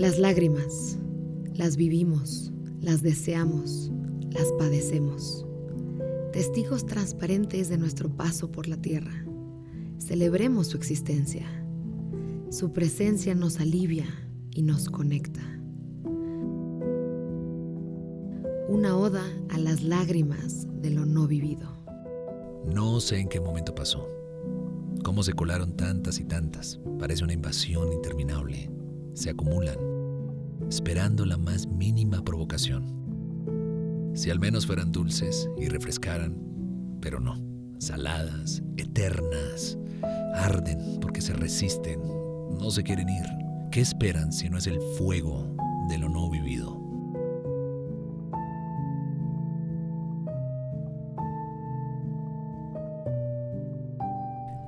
[0.00, 0.96] Las lágrimas,
[1.52, 2.50] las vivimos,
[2.80, 3.92] las deseamos,
[4.30, 5.44] las padecemos.
[6.32, 9.26] Testigos transparentes de nuestro paso por la tierra.
[9.98, 11.46] Celebremos su existencia.
[12.48, 14.06] Su presencia nos alivia
[14.52, 15.42] y nos conecta.
[18.68, 21.76] Una oda a las lágrimas de lo no vivido.
[22.64, 24.08] No sé en qué momento pasó.
[25.04, 26.80] Cómo se colaron tantas y tantas.
[26.98, 28.70] Parece una invasión interminable.
[29.14, 29.76] Se acumulan
[30.68, 33.00] esperando la más mínima provocación.
[34.14, 36.36] Si al menos fueran dulces y refrescaran,
[37.00, 37.36] pero no,
[37.78, 39.78] saladas, eternas,
[40.34, 42.00] arden porque se resisten,
[42.58, 43.24] no se quieren ir.
[43.70, 45.54] ¿Qué esperan si no es el fuego
[45.88, 46.76] de lo no vivido?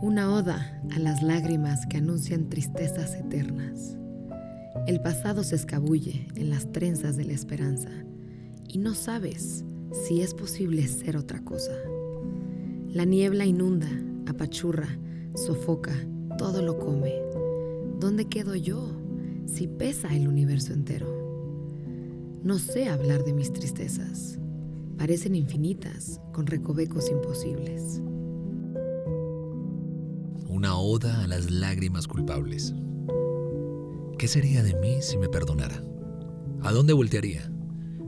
[0.00, 3.98] Una oda a las lágrimas que anuncian tristezas eternas.
[4.88, 7.90] El pasado se escabulle en las trenzas de la esperanza
[8.66, 11.74] y no sabes si es posible ser otra cosa.
[12.88, 13.90] La niebla inunda,
[14.26, 14.88] apachurra,
[15.34, 15.92] sofoca,
[16.38, 17.12] todo lo come.
[18.00, 18.98] ¿Dónde quedo yo
[19.44, 21.06] si pesa el universo entero?
[22.42, 24.38] No sé hablar de mis tristezas.
[24.96, 28.00] Parecen infinitas, con recovecos imposibles.
[30.48, 32.72] Una oda a las lágrimas culpables.
[34.18, 35.80] ¿Qué sería de mí si me perdonara?
[36.62, 37.52] ¿A dónde voltearía?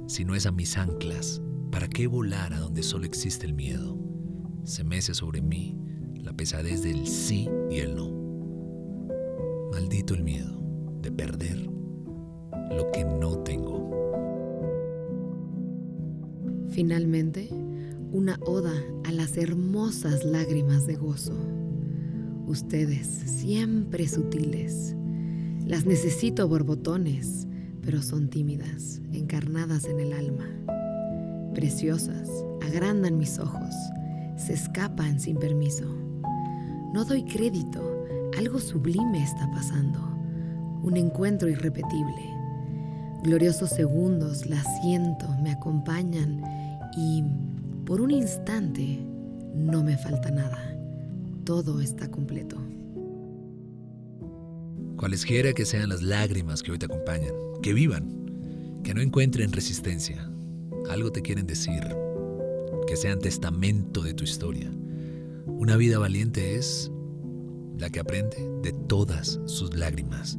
[0.08, 1.40] Si no es a mis anclas,
[1.70, 3.96] ¿para qué volar a donde solo existe el miedo?
[4.64, 5.78] Se mece sobre mí
[6.16, 8.10] la pesadez del sí y el no.
[9.70, 10.60] Maldito el miedo
[11.00, 11.70] de perder
[12.70, 13.88] lo que no tengo.
[16.70, 17.50] Finalmente,
[18.10, 21.38] una oda a las hermosas lágrimas de gozo.
[22.48, 24.96] Ustedes, siempre sutiles,
[25.70, 27.46] las necesito borbotones,
[27.80, 30.44] pero son tímidas, encarnadas en el alma.
[31.54, 32.28] Preciosas,
[32.60, 33.72] agrandan mis ojos,
[34.36, 35.84] se escapan sin permiso.
[36.92, 38.04] No doy crédito,
[38.36, 40.00] algo sublime está pasando,
[40.82, 42.34] un encuentro irrepetible.
[43.22, 46.42] Gloriosos segundos las siento, me acompañan
[46.96, 47.22] y
[47.86, 49.06] por un instante
[49.54, 50.76] no me falta nada.
[51.44, 52.56] Todo está completo.
[55.00, 60.30] Cualesquiera que sean las lágrimas que hoy te acompañan, que vivan, que no encuentren resistencia.
[60.90, 61.80] Algo te quieren decir,
[62.86, 64.70] que sean testamento de tu historia.
[65.46, 66.92] Una vida valiente es
[67.78, 70.38] la que aprende de todas sus lágrimas.